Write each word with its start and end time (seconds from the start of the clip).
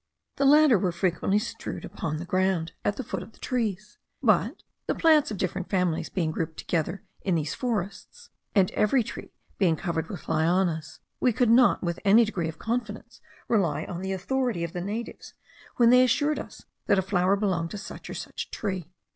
The 0.37 0.45
latter 0.45 0.79
were 0.79 0.91
frequently 0.91 1.37
strewed 1.37 1.85
upon 1.85 2.17
the 2.17 2.25
ground 2.25 2.71
at 2.83 2.95
the 2.95 3.03
foot 3.03 3.21
of 3.21 3.33
the 3.33 3.37
trees; 3.37 3.99
but, 4.23 4.63
the 4.87 4.95
plants 4.95 5.29
of 5.29 5.37
different 5.37 5.69
families 5.69 6.09
being 6.09 6.31
grouped 6.31 6.57
together 6.57 7.03
in 7.21 7.35
these 7.35 7.53
forests, 7.53 8.31
and 8.55 8.71
every 8.71 9.03
tree 9.03 9.29
being 9.59 9.75
covered 9.75 10.09
with 10.09 10.27
lianas, 10.27 11.01
we 11.19 11.31
could 11.31 11.51
not, 11.51 11.83
with 11.83 11.99
any 12.03 12.25
degree 12.25 12.49
of 12.49 12.57
confidence, 12.57 13.21
rely 13.47 13.85
on 13.85 14.01
the 14.01 14.11
authority 14.11 14.63
of 14.63 14.73
the 14.73 14.81
natives, 14.81 15.35
when 15.75 15.91
they 15.91 16.03
assured 16.03 16.39
us 16.39 16.63
that 16.87 16.97
a 16.97 17.03
flower 17.03 17.35
belonged 17.35 17.69
to 17.69 17.77
such 17.77 18.09
or 18.09 18.15
such 18.15 18.45
a 18.47 18.49
tree. 18.49 18.89